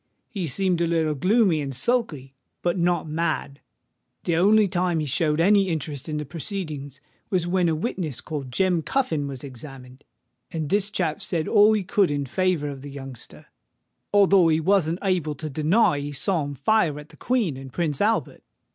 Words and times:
He 0.31 0.47
seemed 0.47 0.81
a 0.81 0.87
little 0.87 1.13
gloomy 1.13 1.61
and 1.61 1.75
sulky—but 1.75 2.75
not 2.75 3.07
mad. 3.07 3.59
The 4.23 4.35
only 4.35 4.67
time 4.67 4.99
he 4.99 5.05
showed 5.05 5.39
any 5.39 5.69
interest 5.69 6.09
in 6.09 6.17
the 6.17 6.25
proceedings, 6.25 6.99
was 7.29 7.45
when 7.45 7.69
a 7.69 7.75
witness 7.75 8.19
called 8.19 8.51
Jem 8.51 8.81
Cuffin 8.81 9.27
was 9.27 9.43
examined; 9.43 10.03
and 10.49 10.67
this 10.69 10.89
chap 10.89 11.21
said 11.21 11.47
all 11.47 11.73
he 11.73 11.83
could 11.83 12.09
in 12.09 12.25
favour 12.25 12.67
of 12.69 12.81
the 12.81 12.89
youngster, 12.89 13.45
although 14.11 14.47
he 14.47 14.59
wasn't 14.59 14.97
able 15.03 15.35
to 15.35 15.51
deny 15.51 15.99
that 15.99 16.05
he 16.05 16.11
saw 16.11 16.45
him 16.45 16.55
fire 16.55 16.99
at 16.99 17.09
the 17.09 17.15
Queen 17.17 17.55
and 17.55 17.71
Prince 17.71 18.01
Albert. 18.01 18.41